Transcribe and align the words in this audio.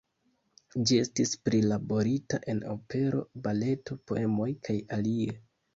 Ĝi 0.91 0.97
estis 1.01 1.33
prilaborita 1.49 2.41
en 2.55 2.65
opero, 2.75 3.23
baleto, 3.47 4.03
poemoj 4.11 4.51
kaj 4.69 4.83
alie. 5.01 5.33